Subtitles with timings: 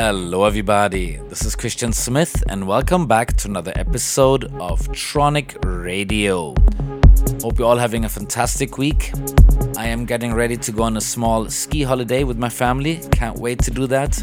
[0.00, 1.16] Hello, everybody.
[1.28, 6.54] This is Christian Smith, and welcome back to another episode of Tronic Radio.
[7.42, 9.12] Hope you're all having a fantastic week.
[9.76, 13.00] I am getting ready to go on a small ski holiday with my family.
[13.12, 14.20] Can't wait to do that.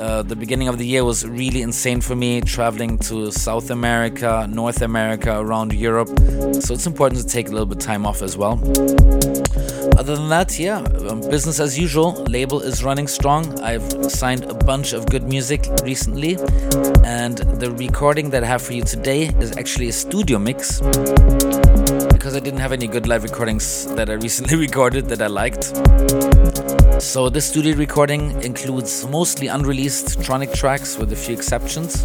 [0.00, 4.46] Uh, the beginning of the year was really insane for me, traveling to South America,
[4.48, 6.08] North America, around Europe.
[6.62, 8.60] So it's important to take a little bit of time off as well.
[9.98, 10.78] Other than that, yeah,
[11.08, 12.12] um, business as usual.
[12.28, 13.58] Label is running strong.
[13.60, 16.36] I've signed a bunch of good music recently,
[17.02, 20.80] and the recording that I have for you today is actually a studio mix
[22.26, 25.66] because I didn't have any good live recordings that I recently recorded that I liked.
[27.00, 32.02] So this studio recording includes mostly unreleased Tronic tracks with a few exceptions.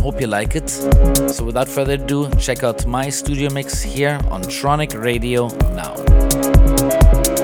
[0.00, 0.70] Hope you like it.
[0.70, 7.35] So without further ado, check out my studio mix here on Tronic Radio now.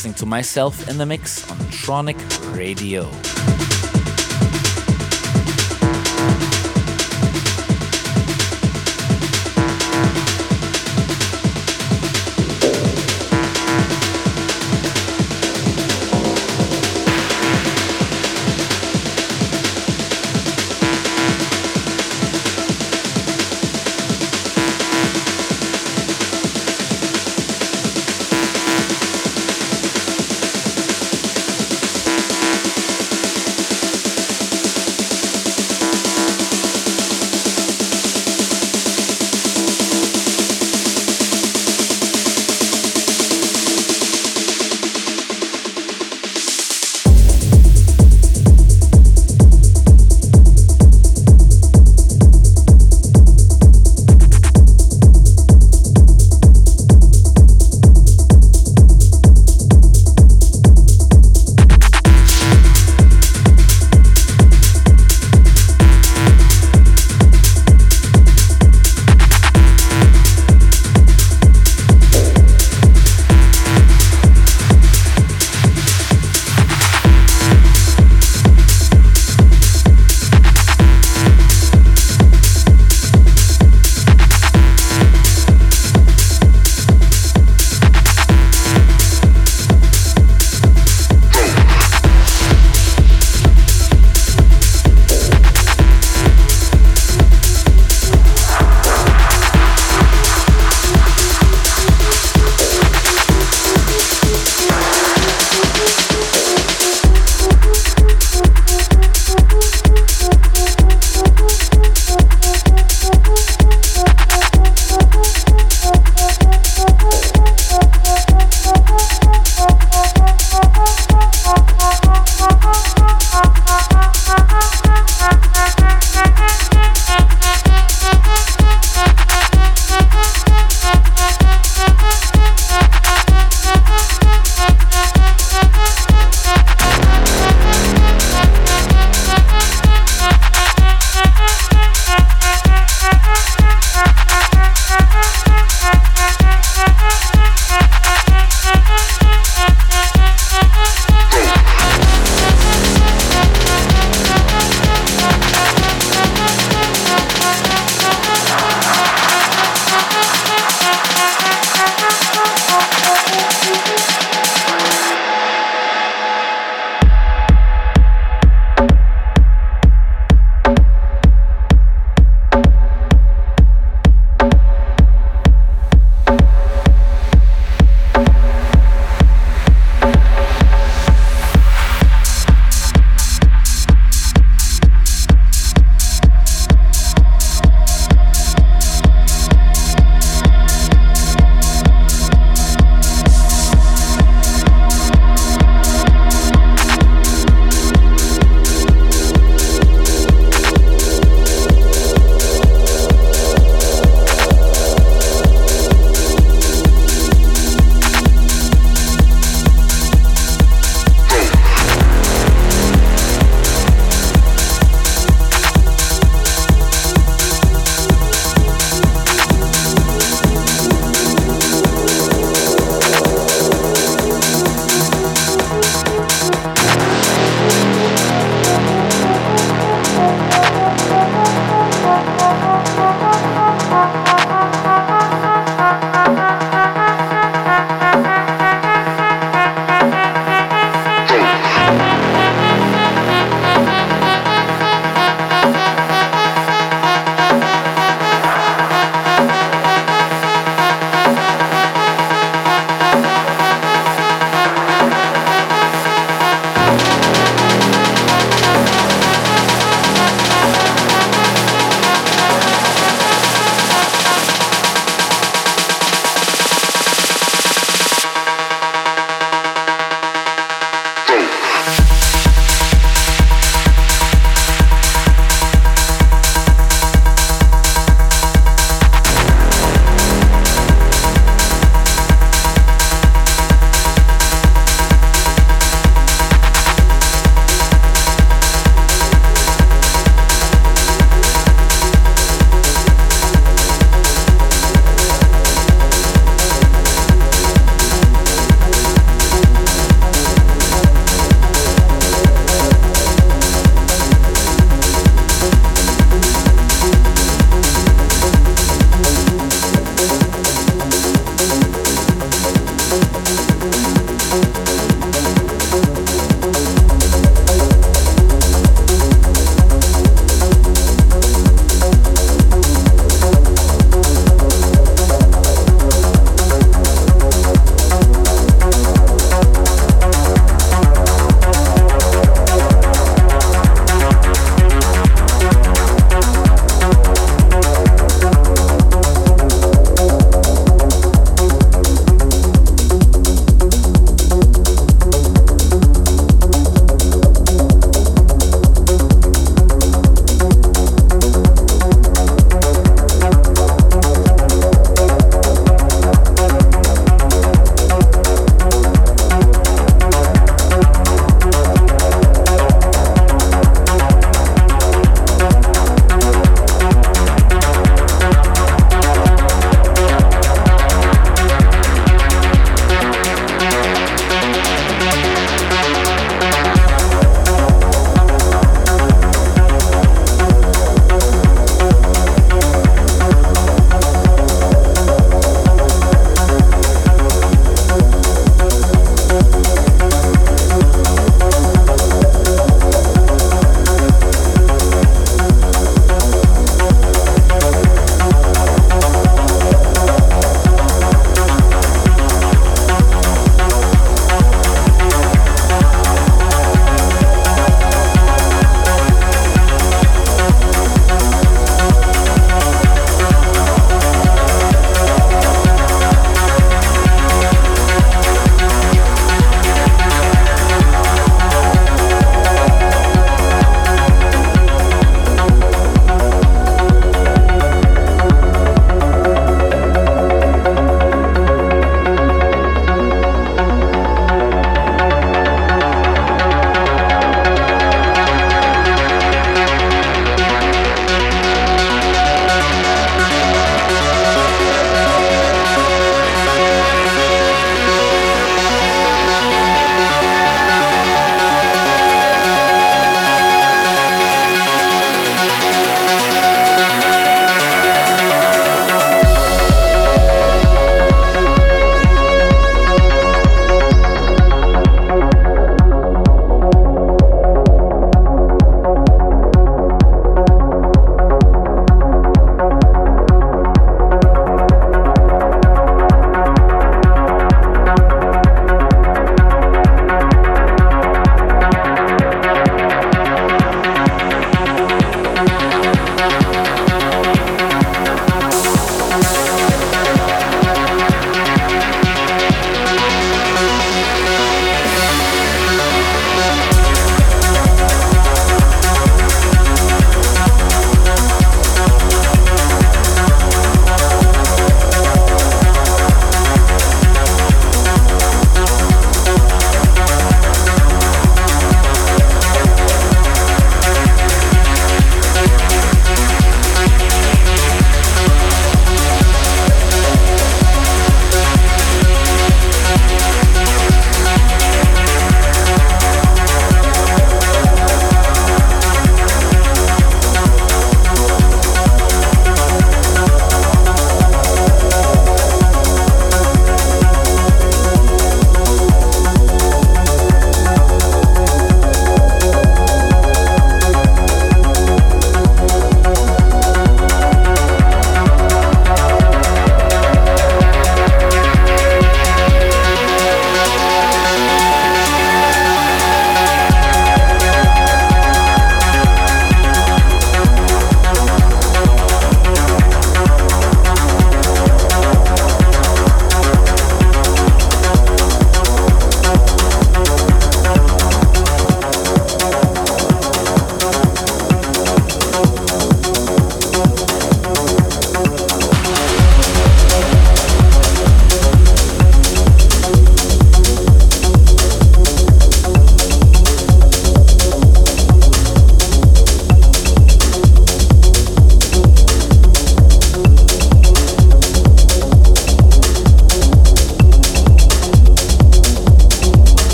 [0.00, 2.16] Listening to myself in the mix on Tronic
[2.56, 3.10] Radio.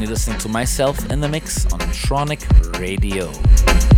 [0.00, 3.89] And you're listening to myself in the mix on Tronic Radio.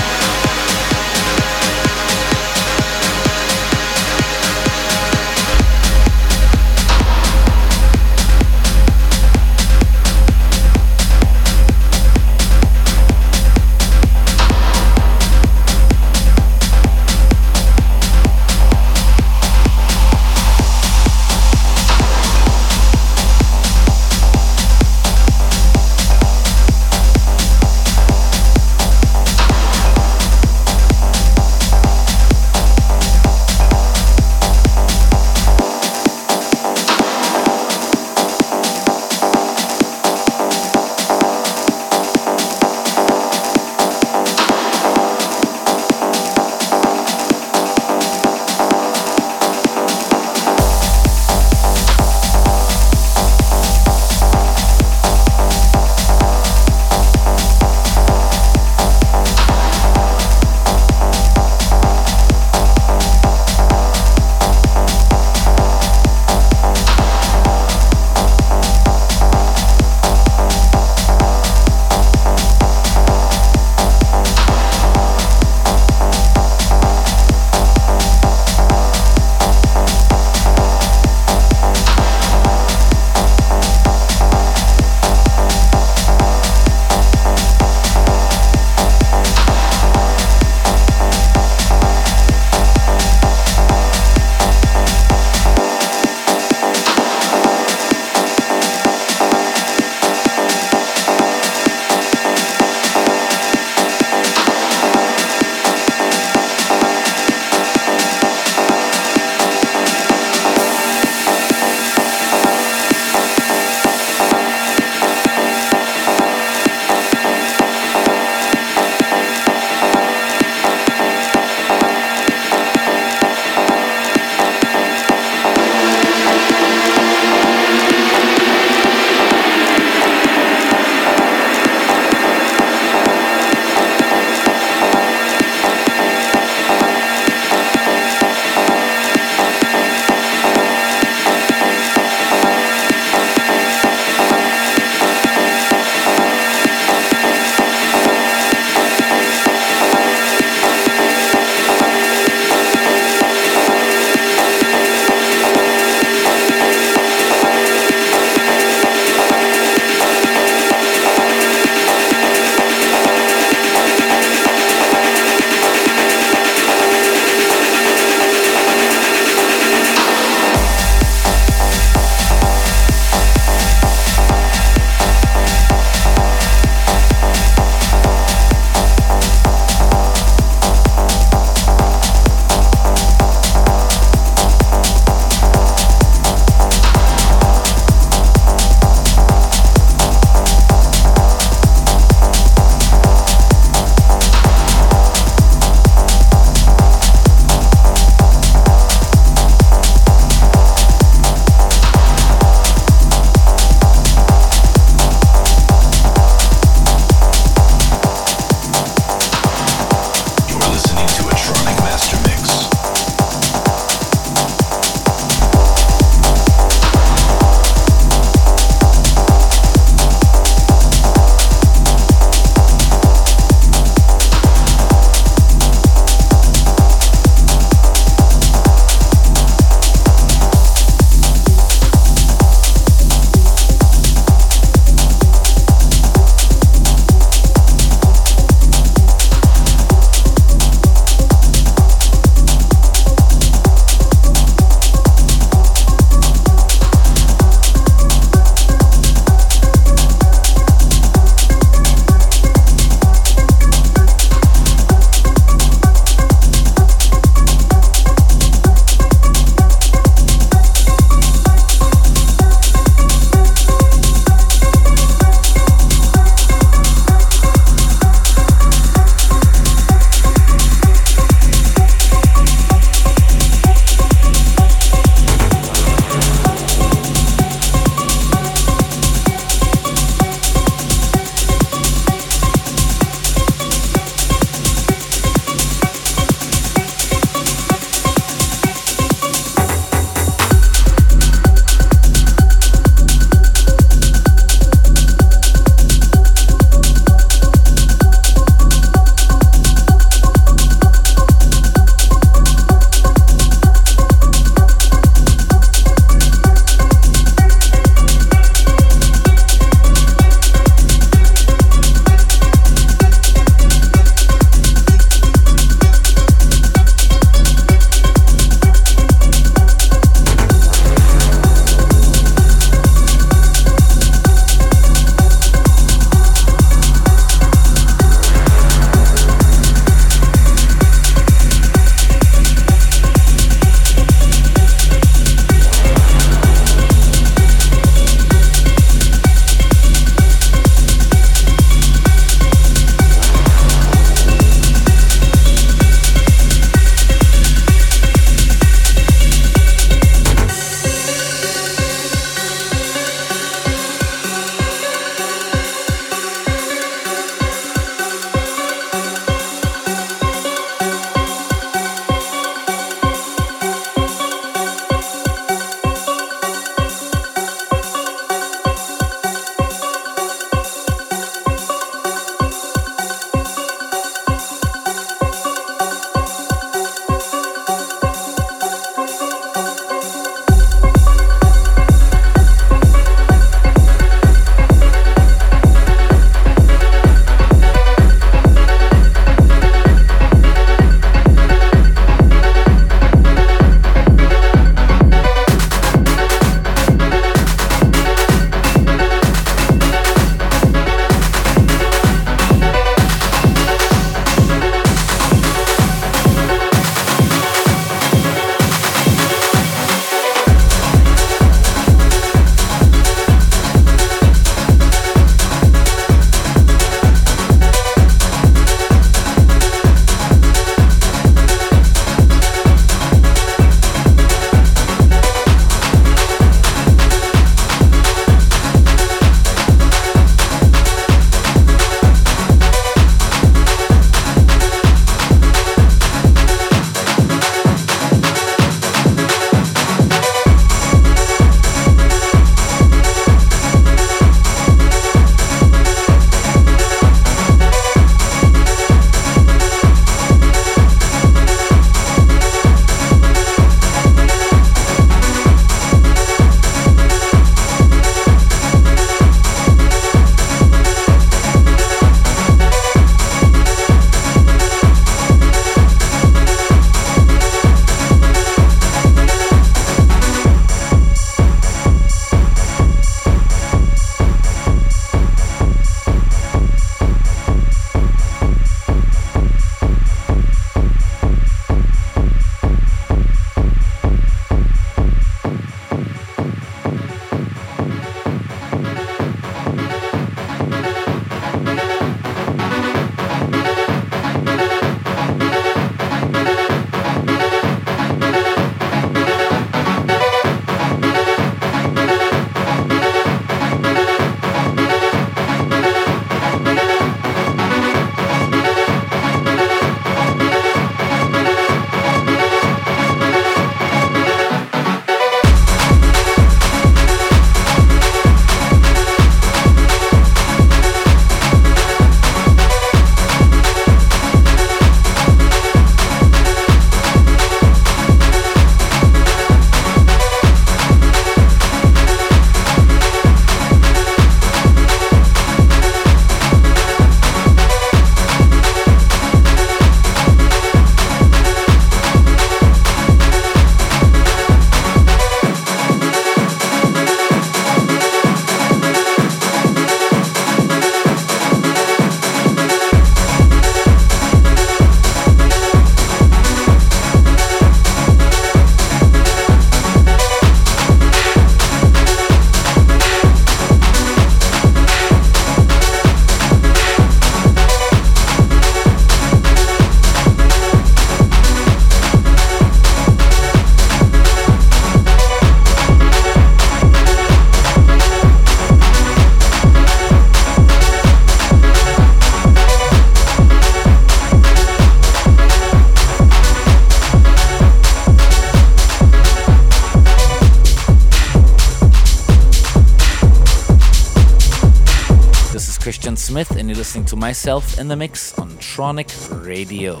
[597.20, 599.10] Myself in the mix on Tronic
[599.44, 600.00] Radio.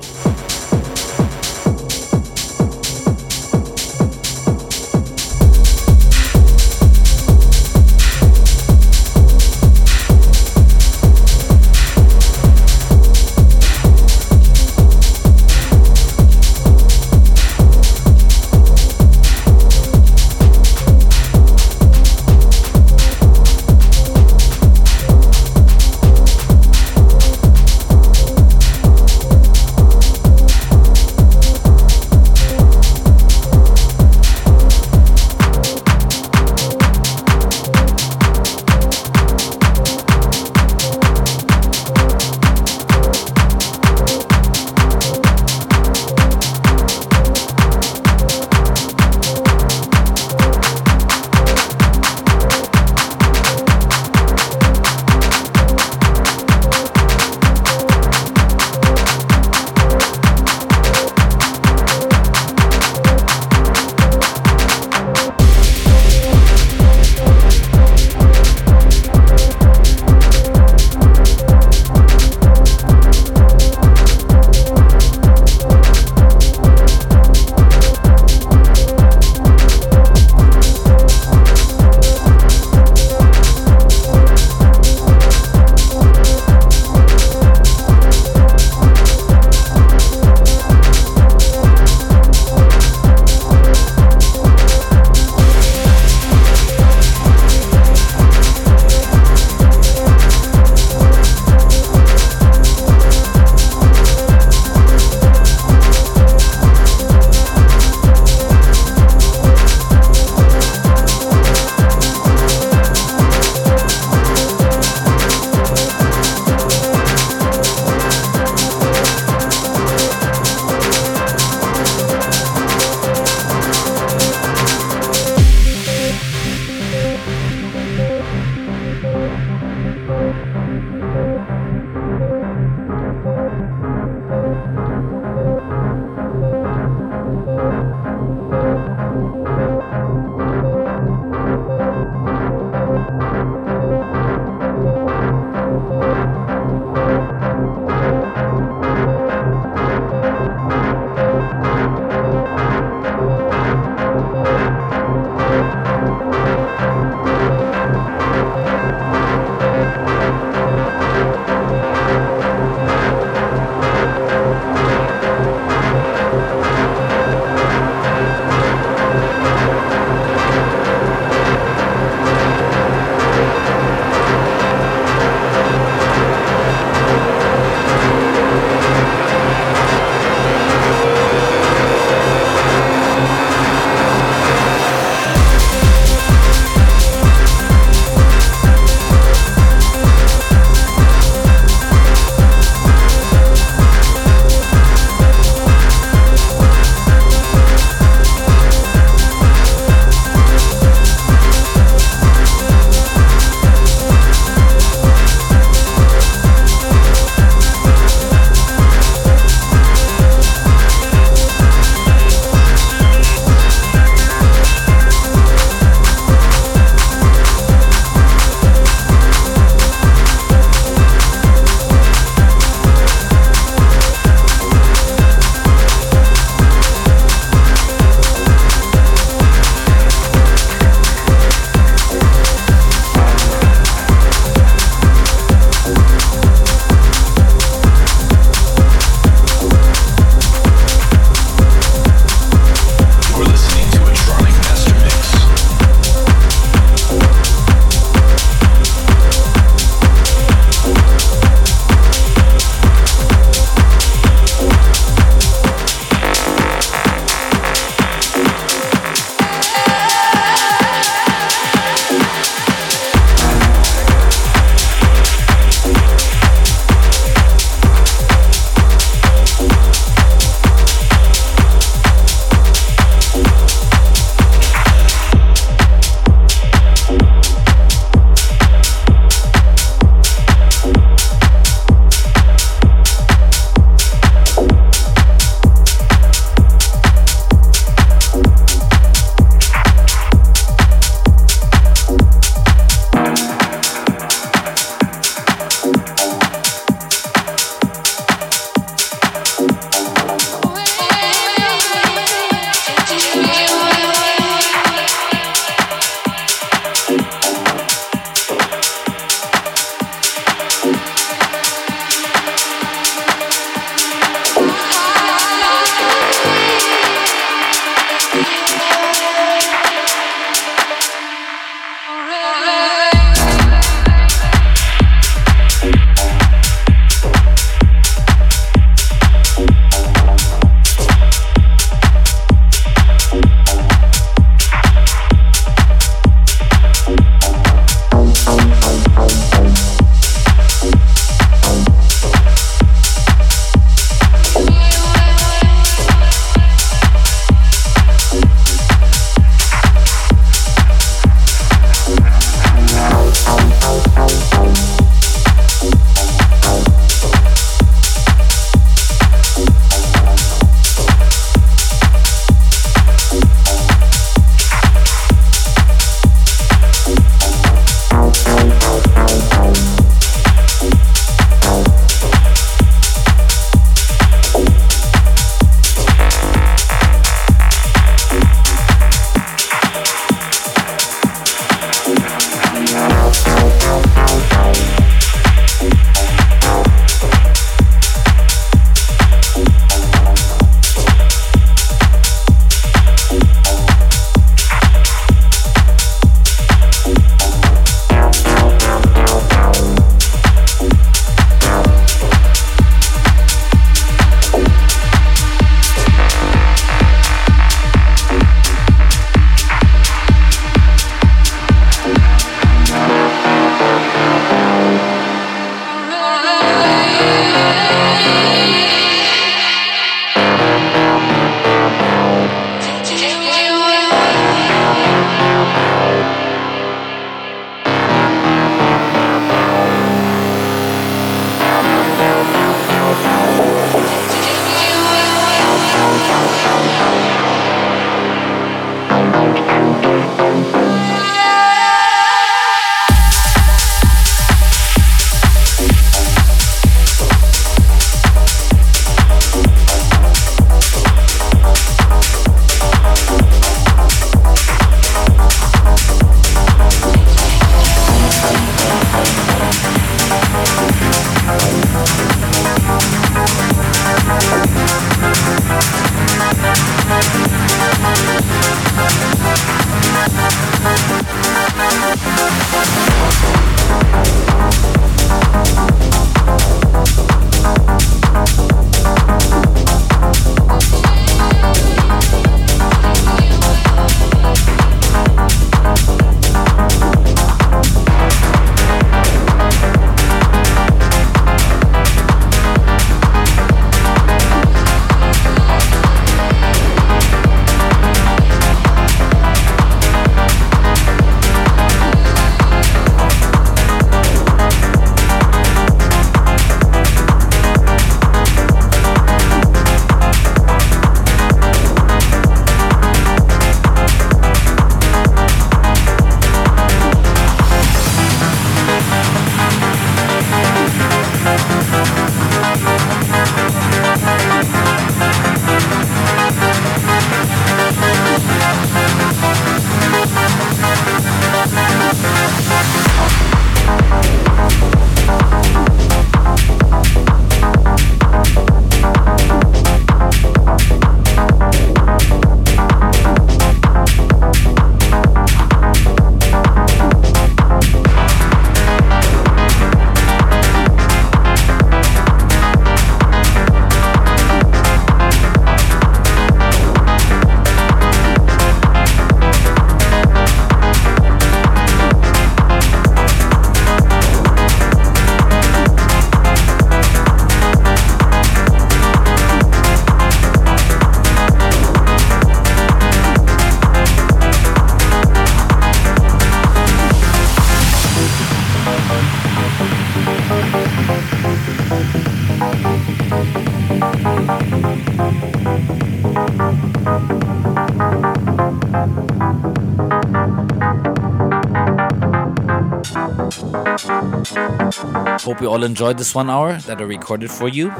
[594.10, 597.90] Hope you all enjoyed this one hour that I recorded for you.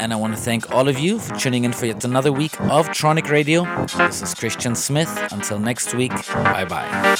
[0.00, 2.58] And I want to thank all of you for tuning in for yet another week
[2.62, 3.64] of Tronic Radio.
[3.98, 5.10] This is Christian Smith.
[5.32, 7.16] Until next week, bye bye.